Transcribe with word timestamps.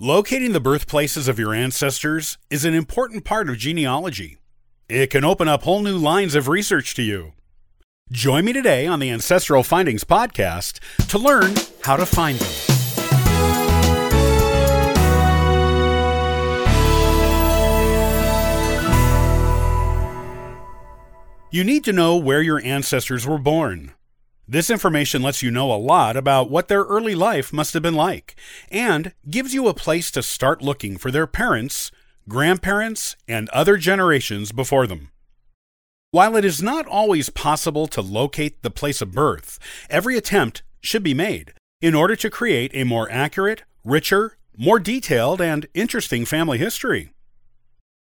Locating 0.00 0.52
the 0.52 0.60
birthplaces 0.60 1.28
of 1.28 1.38
your 1.38 1.54
ancestors 1.54 2.38
is 2.50 2.64
an 2.64 2.74
important 2.74 3.24
part 3.24 3.48
of 3.48 3.58
genealogy. 3.58 4.38
It 4.88 5.10
can 5.10 5.24
open 5.24 5.46
up 5.48 5.62
whole 5.62 5.80
new 5.80 5.96
lines 5.96 6.34
of 6.34 6.48
research 6.48 6.94
to 6.94 7.02
you. 7.02 7.34
Join 8.10 8.44
me 8.44 8.52
today 8.52 8.86
on 8.86 8.98
the 8.98 9.10
Ancestral 9.10 9.62
Findings 9.62 10.02
podcast 10.02 10.80
to 11.08 11.18
learn 11.18 11.54
how 11.82 11.96
to 11.96 12.04
find 12.06 12.38
them. 12.38 12.52
You 21.50 21.64
need 21.64 21.84
to 21.84 21.92
know 21.92 22.16
where 22.16 22.42
your 22.42 22.60
ancestors 22.64 23.26
were 23.26 23.38
born. 23.38 23.92
This 24.52 24.68
information 24.68 25.22
lets 25.22 25.42
you 25.42 25.50
know 25.50 25.72
a 25.72 25.80
lot 25.80 26.14
about 26.14 26.50
what 26.50 26.68
their 26.68 26.82
early 26.82 27.14
life 27.14 27.54
must 27.54 27.72
have 27.72 27.82
been 27.82 27.94
like 27.94 28.36
and 28.70 29.14
gives 29.30 29.54
you 29.54 29.66
a 29.66 29.72
place 29.72 30.10
to 30.10 30.22
start 30.22 30.60
looking 30.60 30.98
for 30.98 31.10
their 31.10 31.26
parents, 31.26 31.90
grandparents, 32.28 33.16
and 33.26 33.48
other 33.48 33.78
generations 33.78 34.52
before 34.52 34.86
them. 34.86 35.08
While 36.10 36.36
it 36.36 36.44
is 36.44 36.62
not 36.62 36.86
always 36.86 37.30
possible 37.30 37.86
to 37.86 38.02
locate 38.02 38.62
the 38.62 38.70
place 38.70 39.00
of 39.00 39.12
birth, 39.12 39.58
every 39.88 40.18
attempt 40.18 40.62
should 40.82 41.02
be 41.02 41.14
made 41.14 41.54
in 41.80 41.94
order 41.94 42.14
to 42.16 42.28
create 42.28 42.72
a 42.74 42.84
more 42.84 43.10
accurate, 43.10 43.62
richer, 43.82 44.36
more 44.54 44.78
detailed, 44.78 45.40
and 45.40 45.66
interesting 45.72 46.26
family 46.26 46.58
history. 46.58 47.14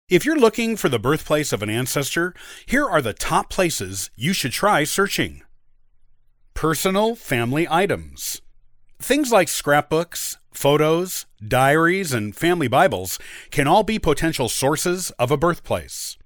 If 0.08 0.24
you're 0.24 0.34
looking 0.34 0.76
for 0.76 0.88
the 0.88 0.98
birthplace 0.98 1.52
of 1.52 1.62
an 1.62 1.70
ancestor, 1.70 2.34
here 2.66 2.84
are 2.84 3.00
the 3.00 3.14
top 3.14 3.48
places 3.48 4.10
you 4.16 4.32
should 4.32 4.50
try 4.50 4.82
searching. 4.82 5.42
Personal 6.62 7.16
family 7.16 7.66
items. 7.68 8.40
Things 9.00 9.32
like 9.32 9.48
scrapbooks, 9.48 10.38
photos, 10.54 11.26
diaries, 11.44 12.12
and 12.12 12.36
family 12.36 12.68
Bibles 12.68 13.18
can 13.50 13.66
all 13.66 13.82
be 13.82 13.98
potential 13.98 14.48
sources 14.48 15.10
of 15.18 15.32
a 15.32 15.36
birthplace. 15.36 16.16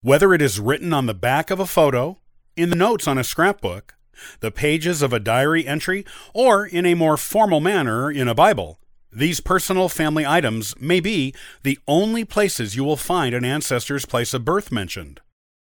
Whether 0.00 0.32
it 0.32 0.40
is 0.40 0.58
written 0.58 0.94
on 0.94 1.04
the 1.04 1.12
back 1.12 1.50
of 1.50 1.60
a 1.60 1.66
photo, 1.66 2.16
in 2.56 2.70
the 2.70 2.74
notes 2.74 3.06
on 3.06 3.18
a 3.18 3.22
scrapbook, 3.22 3.96
the 4.40 4.50
pages 4.50 5.02
of 5.02 5.12
a 5.12 5.20
diary 5.20 5.66
entry, 5.66 6.06
or 6.32 6.64
in 6.64 6.86
a 6.86 6.94
more 6.94 7.18
formal 7.18 7.60
manner 7.60 8.10
in 8.10 8.28
a 8.28 8.34
Bible, 8.34 8.80
these 9.12 9.40
personal 9.40 9.90
family 9.90 10.24
items 10.24 10.74
may 10.80 11.00
be 11.00 11.34
the 11.64 11.78
only 11.86 12.24
places 12.24 12.76
you 12.76 12.84
will 12.84 12.96
find 12.96 13.34
an 13.34 13.44
ancestor's 13.44 14.06
place 14.06 14.32
of 14.32 14.42
birth 14.42 14.72
mentioned, 14.72 15.20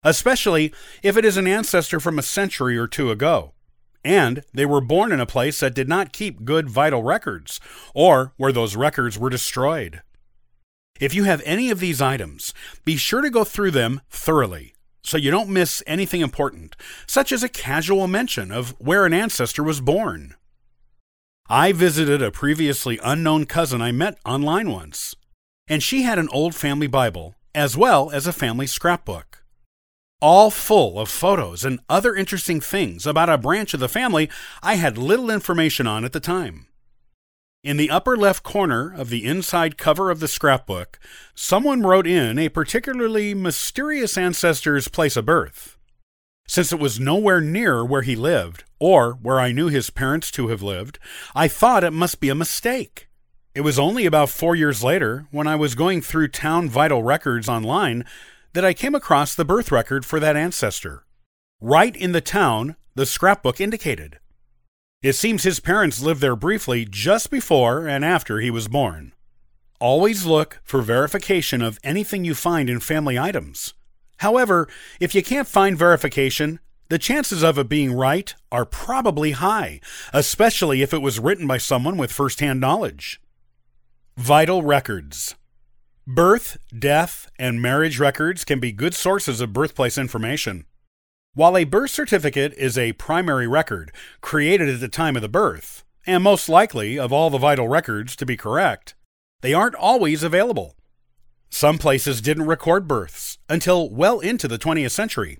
especially 0.02 0.74
if 1.02 1.16
it 1.16 1.24
is 1.24 1.38
an 1.38 1.46
ancestor 1.46 1.98
from 1.98 2.18
a 2.18 2.22
century 2.22 2.76
or 2.76 2.86
two 2.86 3.10
ago 3.10 3.53
and 4.04 4.42
they 4.52 4.66
were 4.66 4.80
born 4.80 5.12
in 5.12 5.20
a 5.20 5.26
place 5.26 5.60
that 5.60 5.74
did 5.74 5.88
not 5.88 6.12
keep 6.12 6.44
good 6.44 6.68
vital 6.68 7.02
records, 7.02 7.60
or 7.94 8.32
where 8.36 8.52
those 8.52 8.76
records 8.76 9.18
were 9.18 9.30
destroyed. 9.30 10.02
If 11.00 11.14
you 11.14 11.24
have 11.24 11.42
any 11.44 11.70
of 11.70 11.80
these 11.80 12.00
items, 12.00 12.54
be 12.84 12.96
sure 12.96 13.22
to 13.22 13.30
go 13.30 13.42
through 13.44 13.72
them 13.72 14.00
thoroughly 14.10 14.74
so 15.04 15.18
you 15.18 15.30
don't 15.30 15.50
miss 15.50 15.82
anything 15.86 16.22
important, 16.22 16.74
such 17.06 17.30
as 17.30 17.42
a 17.42 17.48
casual 17.48 18.06
mention 18.08 18.50
of 18.50 18.70
where 18.80 19.04
an 19.04 19.12
ancestor 19.12 19.62
was 19.62 19.80
born. 19.80 20.34
I 21.46 21.72
visited 21.72 22.22
a 22.22 22.30
previously 22.30 22.98
unknown 23.04 23.44
cousin 23.44 23.82
I 23.82 23.92
met 23.92 24.18
online 24.24 24.70
once, 24.70 25.14
and 25.68 25.82
she 25.82 26.02
had 26.02 26.18
an 26.18 26.30
old 26.30 26.54
family 26.54 26.86
Bible 26.86 27.34
as 27.54 27.76
well 27.76 28.10
as 28.10 28.26
a 28.26 28.32
family 28.32 28.66
scrapbook 28.66 29.43
all 30.24 30.50
full 30.50 30.98
of 30.98 31.10
photos 31.10 31.66
and 31.66 31.78
other 31.86 32.14
interesting 32.14 32.58
things 32.58 33.06
about 33.06 33.28
a 33.28 33.36
branch 33.36 33.74
of 33.74 33.80
the 33.80 33.90
family 33.90 34.30
I 34.62 34.76
had 34.76 34.96
little 34.96 35.30
information 35.30 35.86
on 35.86 36.02
at 36.02 36.14
the 36.14 36.18
time. 36.18 36.66
In 37.62 37.76
the 37.76 37.90
upper 37.90 38.16
left 38.16 38.42
corner 38.42 38.90
of 38.90 39.10
the 39.10 39.26
inside 39.26 39.76
cover 39.76 40.10
of 40.10 40.20
the 40.20 40.28
scrapbook, 40.28 40.98
someone 41.34 41.82
wrote 41.82 42.06
in 42.06 42.38
a 42.38 42.48
particularly 42.48 43.34
mysterious 43.34 44.16
ancestor's 44.16 44.88
place 44.88 45.18
of 45.18 45.26
birth. 45.26 45.76
Since 46.48 46.72
it 46.72 46.80
was 46.80 46.98
nowhere 46.98 47.42
near 47.42 47.84
where 47.84 48.00
he 48.00 48.16
lived, 48.16 48.64
or 48.78 49.18
where 49.20 49.38
I 49.38 49.52
knew 49.52 49.68
his 49.68 49.90
parents 49.90 50.30
to 50.30 50.48
have 50.48 50.62
lived, 50.62 50.98
I 51.34 51.48
thought 51.48 51.84
it 51.84 51.90
must 51.90 52.18
be 52.18 52.30
a 52.30 52.34
mistake. 52.34 53.08
It 53.54 53.60
was 53.60 53.78
only 53.78 54.06
about 54.06 54.30
four 54.30 54.56
years 54.56 54.82
later, 54.82 55.26
when 55.30 55.46
I 55.46 55.56
was 55.56 55.74
going 55.74 56.00
through 56.00 56.28
town 56.28 56.70
vital 56.70 57.02
records 57.02 57.46
online, 57.46 58.06
that 58.54 58.64
I 58.64 58.72
came 58.72 58.94
across 58.94 59.34
the 59.34 59.44
birth 59.44 59.70
record 59.70 60.06
for 60.06 60.18
that 60.20 60.36
ancestor. 60.36 61.04
Right 61.60 61.94
in 61.94 62.12
the 62.12 62.20
town 62.20 62.76
the 62.94 63.06
scrapbook 63.06 63.60
indicated. 63.60 64.20
It 65.02 65.14
seems 65.14 65.42
his 65.42 65.60
parents 65.60 66.00
lived 66.00 66.20
there 66.20 66.36
briefly 66.36 66.86
just 66.88 67.30
before 67.30 67.86
and 67.86 68.04
after 68.04 68.40
he 68.40 68.50
was 68.50 68.68
born. 68.68 69.12
Always 69.80 70.24
look 70.24 70.60
for 70.62 70.80
verification 70.80 71.60
of 71.60 71.78
anything 71.82 72.24
you 72.24 72.34
find 72.34 72.70
in 72.70 72.80
family 72.80 73.18
items. 73.18 73.74
However, 74.18 74.68
if 75.00 75.14
you 75.14 75.22
can't 75.22 75.48
find 75.48 75.76
verification, 75.76 76.60
the 76.88 76.98
chances 76.98 77.42
of 77.42 77.58
it 77.58 77.68
being 77.68 77.92
right 77.92 78.32
are 78.52 78.64
probably 78.64 79.32
high, 79.32 79.80
especially 80.12 80.80
if 80.80 80.94
it 80.94 81.02
was 81.02 81.18
written 81.18 81.46
by 81.46 81.58
someone 81.58 81.96
with 81.96 82.12
firsthand 82.12 82.60
knowledge. 82.60 83.20
Vital 84.16 84.62
Records 84.62 85.34
Birth, 86.06 86.58
death, 86.78 87.30
and 87.38 87.62
marriage 87.62 87.98
records 87.98 88.44
can 88.44 88.60
be 88.60 88.72
good 88.72 88.92
sources 88.92 89.40
of 89.40 89.54
birthplace 89.54 89.96
information. 89.96 90.66
While 91.32 91.56
a 91.56 91.64
birth 91.64 91.92
certificate 91.92 92.52
is 92.58 92.76
a 92.76 92.92
primary 92.92 93.48
record 93.48 93.90
created 94.20 94.68
at 94.68 94.80
the 94.80 94.88
time 94.88 95.16
of 95.16 95.22
the 95.22 95.30
birth, 95.30 95.82
and 96.06 96.22
most 96.22 96.46
likely 96.46 96.98
of 96.98 97.10
all 97.10 97.30
the 97.30 97.38
vital 97.38 97.68
records 97.68 98.16
to 98.16 98.26
be 98.26 98.36
correct, 98.36 98.94
they 99.40 99.54
aren't 99.54 99.74
always 99.76 100.22
available. 100.22 100.74
Some 101.48 101.78
places 101.78 102.20
didn't 102.20 102.46
record 102.46 102.86
births 102.86 103.38
until 103.48 103.88
well 103.88 104.20
into 104.20 104.46
the 104.46 104.58
20th 104.58 104.90
century. 104.90 105.38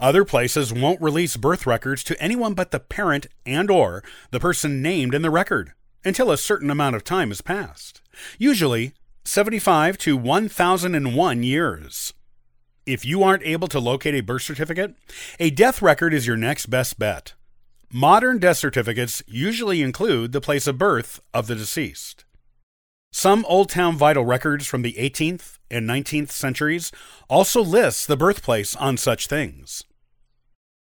Other 0.00 0.24
places 0.24 0.72
won't 0.72 1.00
release 1.00 1.36
birth 1.36 1.66
records 1.66 2.02
to 2.04 2.20
anyone 2.20 2.54
but 2.54 2.72
the 2.72 2.80
parent 2.80 3.28
and 3.46 3.70
or 3.70 4.02
the 4.32 4.40
person 4.40 4.82
named 4.82 5.14
in 5.14 5.22
the 5.22 5.30
record 5.30 5.72
until 6.04 6.32
a 6.32 6.36
certain 6.36 6.68
amount 6.68 6.96
of 6.96 7.04
time 7.04 7.28
has 7.28 7.40
passed. 7.40 8.02
Usually, 8.38 8.92
75 9.28 9.98
to 9.98 10.16
1001 10.16 11.42
years. 11.42 12.14
If 12.86 13.04
you 13.04 13.22
aren't 13.22 13.42
able 13.42 13.68
to 13.68 13.78
locate 13.78 14.14
a 14.14 14.22
birth 14.22 14.40
certificate, 14.40 14.94
a 15.38 15.50
death 15.50 15.82
record 15.82 16.14
is 16.14 16.26
your 16.26 16.38
next 16.38 16.66
best 16.66 16.98
bet. 16.98 17.34
Modern 17.92 18.38
death 18.38 18.56
certificates 18.56 19.22
usually 19.26 19.82
include 19.82 20.32
the 20.32 20.40
place 20.40 20.66
of 20.66 20.78
birth 20.78 21.20
of 21.34 21.46
the 21.46 21.54
deceased. 21.54 22.24
Some 23.12 23.44
Old 23.46 23.68
Town 23.68 23.96
Vital 23.96 24.24
records 24.24 24.66
from 24.66 24.80
the 24.80 24.94
18th 24.94 25.58
and 25.70 25.86
19th 25.86 26.30
centuries 26.30 26.90
also 27.28 27.62
list 27.62 28.08
the 28.08 28.16
birthplace 28.16 28.74
on 28.76 28.96
such 28.96 29.26
things. 29.26 29.84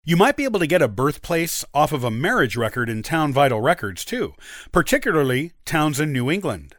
You 0.05 0.17
might 0.17 0.37
be 0.37 0.43
able 0.43 0.59
to 0.59 0.67
get 0.67 0.83
a 0.83 0.89
birthplace 0.89 1.65
off 1.73 1.93
of 1.93 2.03
a 2.03 2.11
marriage 2.11 2.57
record 2.57 2.89
in 2.89 3.05
Town 3.05 3.33
Vital 3.33 3.61
records 3.61 4.05
too, 4.05 4.35
particularly 4.73 5.53
towns 5.65 6.01
in 6.01 6.13
New 6.13 6.29
England. 6.29 6.75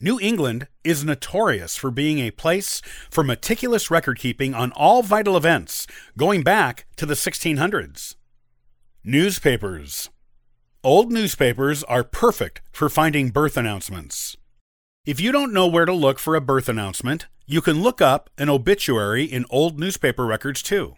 New 0.00 0.20
England 0.20 0.68
is 0.84 1.04
notorious 1.04 1.74
for 1.74 1.90
being 1.90 2.20
a 2.20 2.30
place 2.30 2.80
for 3.10 3.24
meticulous 3.24 3.90
record 3.90 4.16
keeping 4.16 4.54
on 4.54 4.70
all 4.72 5.02
vital 5.02 5.36
events 5.36 5.88
going 6.16 6.44
back 6.44 6.86
to 6.94 7.04
the 7.04 7.14
1600s. 7.14 8.14
Newspapers. 9.02 10.08
Old 10.84 11.10
newspapers 11.10 11.82
are 11.84 12.04
perfect 12.04 12.60
for 12.70 12.88
finding 12.88 13.30
birth 13.30 13.56
announcements. 13.56 14.36
If 15.04 15.20
you 15.20 15.32
don't 15.32 15.52
know 15.52 15.66
where 15.66 15.86
to 15.86 15.92
look 15.92 16.20
for 16.20 16.36
a 16.36 16.40
birth 16.40 16.68
announcement, 16.68 17.26
you 17.44 17.60
can 17.60 17.82
look 17.82 18.00
up 18.00 18.30
an 18.38 18.48
obituary 18.48 19.24
in 19.24 19.46
old 19.50 19.80
newspaper 19.80 20.24
records 20.24 20.62
too. 20.62 20.94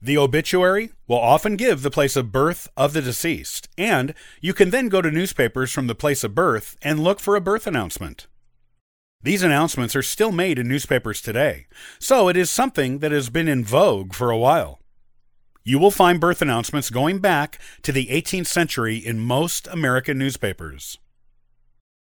The 0.00 0.16
obituary 0.16 0.92
will 1.06 1.18
often 1.18 1.56
give 1.56 1.82
the 1.82 1.90
place 1.90 2.16
of 2.16 2.32
birth 2.32 2.66
of 2.78 2.94
the 2.94 3.02
deceased, 3.02 3.68
and 3.76 4.14
you 4.40 4.54
can 4.54 4.70
then 4.70 4.88
go 4.88 5.02
to 5.02 5.10
newspapers 5.10 5.70
from 5.70 5.86
the 5.86 5.94
place 5.94 6.24
of 6.24 6.34
birth 6.34 6.78
and 6.80 7.04
look 7.04 7.20
for 7.20 7.36
a 7.36 7.42
birth 7.42 7.66
announcement. 7.66 8.26
These 9.20 9.42
announcements 9.42 9.96
are 9.96 10.02
still 10.02 10.30
made 10.30 10.60
in 10.60 10.68
newspapers 10.68 11.20
today, 11.20 11.66
so 11.98 12.28
it 12.28 12.36
is 12.36 12.50
something 12.50 13.00
that 13.00 13.10
has 13.10 13.30
been 13.30 13.48
in 13.48 13.64
vogue 13.64 14.14
for 14.14 14.30
a 14.30 14.38
while. 14.38 14.78
You 15.64 15.80
will 15.80 15.90
find 15.90 16.20
birth 16.20 16.40
announcements 16.40 16.88
going 16.88 17.18
back 17.18 17.58
to 17.82 17.90
the 17.90 18.06
18th 18.06 18.46
century 18.46 18.96
in 18.96 19.18
most 19.18 19.66
American 19.66 20.18
newspapers. 20.18 20.98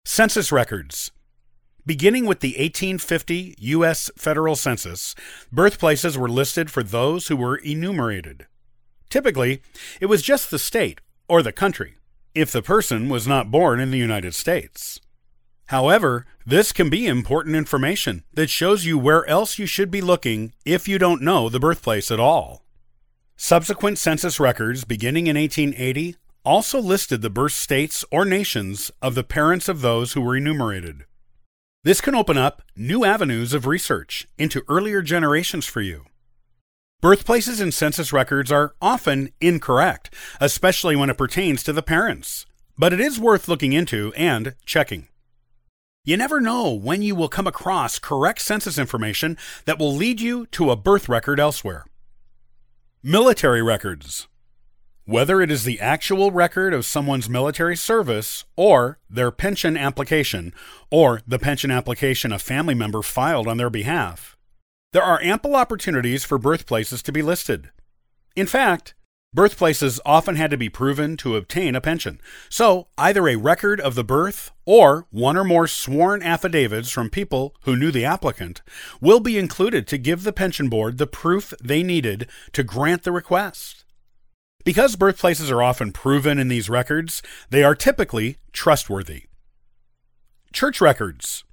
Census 0.03 0.51
records. 0.51 1.11
Beginning 1.85 2.25
with 2.25 2.41
the 2.41 2.49
1850 2.49 3.55
U.S. 3.57 4.11
federal 4.17 4.57
census, 4.57 5.15
birthplaces 5.51 6.17
were 6.17 6.29
listed 6.29 6.69
for 6.69 6.83
those 6.83 7.29
who 7.29 7.37
were 7.37 7.55
enumerated. 7.55 8.45
Typically, 9.09 9.61
it 10.01 10.07
was 10.07 10.21
just 10.21 10.51
the 10.51 10.59
state 10.59 10.99
or 11.29 11.41
the 11.41 11.53
country, 11.53 11.95
if 12.35 12.51
the 12.51 12.61
person 12.61 13.07
was 13.07 13.25
not 13.25 13.49
born 13.49 13.79
in 13.79 13.89
the 13.89 13.97
United 13.97 14.35
States. 14.35 14.99
However, 15.69 16.25
this 16.47 16.71
can 16.73 16.89
be 16.89 17.05
important 17.05 17.55
information 17.55 18.23
that 18.33 18.49
shows 18.49 18.85
you 18.85 18.97
where 18.97 19.23
else 19.29 19.59
you 19.59 19.67
should 19.67 19.91
be 19.91 20.01
looking 20.01 20.51
if 20.65 20.87
you 20.87 20.97
don't 20.97 21.21
know 21.21 21.47
the 21.47 21.59
birthplace 21.59 22.09
at 22.09 22.19
all. 22.19 22.65
Subsequent 23.37 23.99
census 23.99 24.39
records 24.39 24.83
beginning 24.83 25.27
in 25.27 25.37
1880 25.37 26.15
also 26.43 26.79
listed 26.79 27.21
the 27.21 27.29
birth 27.29 27.51
states 27.51 28.03
or 28.11 28.25
nations 28.25 28.89
of 28.99 29.13
the 29.13 29.23
parents 29.23 29.69
of 29.69 29.81
those 29.81 30.13
who 30.13 30.21
were 30.21 30.35
enumerated. 30.35 31.05
This 31.83 32.01
can 32.01 32.15
open 32.15 32.35
up 32.35 32.63
new 32.75 33.05
avenues 33.05 33.53
of 33.53 33.67
research 33.67 34.27
into 34.39 34.63
earlier 34.67 35.03
generations 35.03 35.67
for 35.67 35.81
you. 35.81 36.05
Birthplaces 36.99 37.61
in 37.61 37.71
census 37.71 38.11
records 38.11 38.51
are 38.51 38.73
often 38.81 39.29
incorrect, 39.39 40.11
especially 40.41 40.95
when 40.95 41.11
it 41.11 41.17
pertains 41.17 41.61
to 41.61 41.73
the 41.73 41.83
parents, 41.83 42.47
but 42.75 42.91
it 42.91 42.99
is 42.99 43.19
worth 43.19 43.47
looking 43.47 43.73
into 43.73 44.11
and 44.17 44.55
checking. 44.65 45.09
You 46.09 46.17
never 46.17 46.41
know 46.41 46.73
when 46.73 47.03
you 47.03 47.13
will 47.13 47.29
come 47.29 47.45
across 47.45 47.99
correct 47.99 48.41
census 48.41 48.79
information 48.79 49.37
that 49.65 49.77
will 49.77 49.93
lead 49.93 50.19
you 50.19 50.47
to 50.47 50.71
a 50.71 50.75
birth 50.75 51.07
record 51.07 51.39
elsewhere. 51.39 51.85
Military 53.03 53.61
records. 53.61 54.27
Whether 55.05 55.39
it 55.39 55.51
is 55.51 55.65
the 55.65 55.79
actual 55.79 56.31
record 56.31 56.73
of 56.73 56.87
someone's 56.87 57.29
military 57.29 57.75
service 57.75 58.43
or 58.55 58.97
their 59.07 59.29
pension 59.29 59.77
application 59.77 60.51
or 60.89 61.21
the 61.27 61.37
pension 61.37 61.69
application 61.69 62.31
a 62.31 62.39
family 62.39 62.73
member 62.73 63.03
filed 63.03 63.47
on 63.47 63.57
their 63.57 63.69
behalf, 63.69 64.35
there 64.93 65.03
are 65.03 65.21
ample 65.21 65.55
opportunities 65.55 66.25
for 66.25 66.39
birthplaces 66.39 67.03
to 67.03 67.11
be 67.11 67.21
listed. 67.21 67.69
In 68.35 68.47
fact, 68.47 68.95
birthplaces 69.33 69.99
often 70.05 70.35
had 70.35 70.49
to 70.51 70.57
be 70.57 70.69
proven 70.69 71.15
to 71.17 71.35
obtain 71.35 71.75
a 71.75 71.81
pension, 71.81 72.19
so 72.49 72.87
either 72.97 73.27
a 73.27 73.35
record 73.35 73.79
of 73.79 73.95
the 73.95 74.03
birth 74.03 74.51
or 74.65 75.05
one 75.11 75.37
or 75.37 75.43
more 75.43 75.67
sworn 75.67 76.23
affidavits 76.23 76.89
from 76.89 77.09
people 77.09 77.55
who 77.63 77.75
knew 77.75 77.91
the 77.91 78.05
applicant 78.05 78.61
will 78.99 79.19
be 79.19 79.37
included 79.37 79.85
to 79.87 79.97
give 79.97 80.23
the 80.23 80.33
pension 80.33 80.69
board 80.69 80.97
the 80.97 81.07
proof 81.07 81.53
they 81.63 81.83
needed 81.83 82.27
to 82.53 82.63
grant 82.63 83.03
the 83.03 83.11
request. 83.11 83.85
Because 84.65 84.95
birthplaces 84.95 85.49
are 85.49 85.63
often 85.63 85.91
proven 85.91 86.37
in 86.37 86.47
these 86.47 86.69
records, 86.69 87.21
they 87.49 87.63
are 87.63 87.75
typically 87.75 88.37
trustworthy. 88.51 89.23
Church 90.51 90.81
records. 90.81 91.43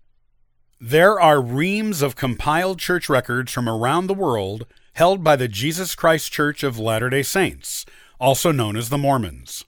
There 0.81 1.21
are 1.21 1.41
reams 1.41 2.03
of 2.03 2.17
compiled 2.17 2.79
church 2.79 3.09
records 3.09 3.53
from 3.53 3.69
around 3.69 4.07
the 4.07 4.15
world 4.15 4.67
held 4.97 5.23
by 5.23 5.37
the 5.37 5.47
Jesus 5.47 5.95
Christ 5.95 6.33
Church 6.33 6.63
of 6.63 6.79
Latter 6.79 7.11
day 7.11 7.23
Saints, 7.23 7.85
also 8.19 8.51
known 8.51 8.79
as 8.79 8.89
the 8.89 8.97
Mormons. 8.97 9.67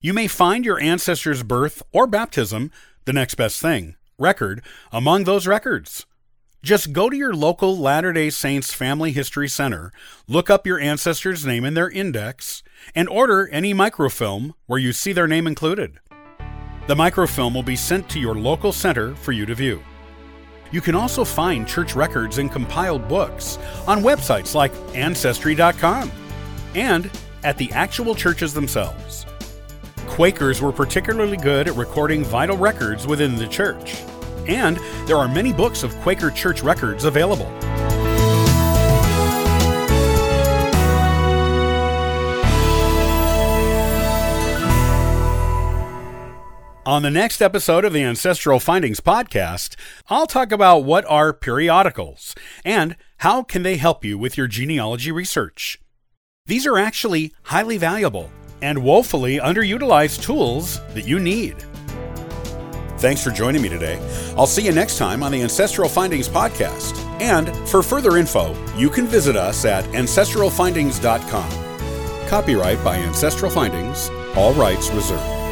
You 0.00 0.14
may 0.14 0.28
find 0.28 0.64
your 0.64 0.78
ancestor's 0.78 1.42
birth 1.42 1.82
or 1.92 2.06
baptism, 2.06 2.70
the 3.04 3.12
next 3.12 3.34
best 3.34 3.60
thing, 3.60 3.96
record, 4.16 4.62
among 4.92 5.24
those 5.24 5.48
records. 5.48 6.06
Just 6.62 6.92
go 6.92 7.10
to 7.10 7.16
your 7.16 7.34
local 7.34 7.76
Latter 7.76 8.12
day 8.12 8.30
Saints 8.30 8.72
Family 8.72 9.10
History 9.10 9.48
Center, 9.48 9.92
look 10.28 10.48
up 10.48 10.68
your 10.68 10.78
ancestor's 10.78 11.44
name 11.44 11.64
in 11.64 11.74
their 11.74 11.90
index, 11.90 12.62
and 12.94 13.08
order 13.08 13.48
any 13.48 13.74
microfilm 13.74 14.54
where 14.66 14.78
you 14.78 14.92
see 14.92 15.12
their 15.12 15.26
name 15.26 15.48
included. 15.48 15.98
The 16.86 16.94
microfilm 16.94 17.54
will 17.54 17.64
be 17.64 17.76
sent 17.76 18.08
to 18.10 18.20
your 18.20 18.36
local 18.36 18.70
center 18.70 19.16
for 19.16 19.32
you 19.32 19.46
to 19.46 19.54
view. 19.56 19.82
You 20.74 20.80
can 20.80 20.96
also 20.96 21.24
find 21.24 21.68
church 21.68 21.94
records 21.94 22.38
and 22.38 22.50
compiled 22.50 23.06
books 23.06 23.60
on 23.86 24.02
websites 24.02 24.56
like 24.56 24.72
Ancestry.com 24.92 26.10
and 26.74 27.08
at 27.44 27.56
the 27.58 27.70
actual 27.70 28.12
churches 28.12 28.52
themselves. 28.52 29.24
Quakers 30.08 30.60
were 30.60 30.72
particularly 30.72 31.36
good 31.36 31.68
at 31.68 31.76
recording 31.76 32.24
vital 32.24 32.56
records 32.56 33.06
within 33.06 33.36
the 33.36 33.46
church, 33.46 34.02
and 34.48 34.78
there 35.06 35.16
are 35.16 35.28
many 35.28 35.52
books 35.52 35.84
of 35.84 35.94
Quaker 36.00 36.32
church 36.32 36.60
records 36.64 37.04
available. 37.04 37.52
On 46.86 47.02
the 47.02 47.10
next 47.10 47.40
episode 47.40 47.86
of 47.86 47.94
the 47.94 48.02
Ancestral 48.02 48.60
Findings 48.60 49.00
podcast, 49.00 49.74
I'll 50.08 50.26
talk 50.26 50.52
about 50.52 50.80
what 50.80 51.06
are 51.06 51.32
periodicals 51.32 52.34
and 52.62 52.96
how 53.18 53.42
can 53.42 53.62
they 53.62 53.78
help 53.78 54.04
you 54.04 54.18
with 54.18 54.36
your 54.36 54.46
genealogy 54.46 55.10
research. 55.10 55.80
These 56.44 56.66
are 56.66 56.76
actually 56.76 57.32
highly 57.44 57.78
valuable 57.78 58.30
and 58.60 58.82
woefully 58.82 59.38
underutilized 59.38 60.22
tools 60.22 60.78
that 60.92 61.08
you 61.08 61.18
need. 61.18 61.56
Thanks 62.98 63.24
for 63.24 63.30
joining 63.30 63.62
me 63.62 63.70
today. 63.70 63.98
I'll 64.36 64.46
see 64.46 64.66
you 64.66 64.72
next 64.72 64.98
time 64.98 65.22
on 65.22 65.32
the 65.32 65.40
Ancestral 65.40 65.88
Findings 65.88 66.28
podcast. 66.28 66.98
And 67.18 67.48
for 67.66 67.82
further 67.82 68.18
info, 68.18 68.54
you 68.76 68.90
can 68.90 69.06
visit 69.06 69.36
us 69.36 69.64
at 69.64 69.86
ancestralfindings.com. 69.86 72.28
Copyright 72.28 72.84
by 72.84 72.96
Ancestral 72.96 73.50
Findings, 73.50 74.10
all 74.36 74.52
rights 74.52 74.90
reserved. 74.90 75.43